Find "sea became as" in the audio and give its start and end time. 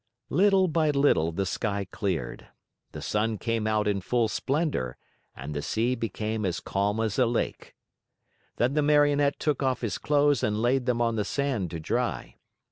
5.61-6.59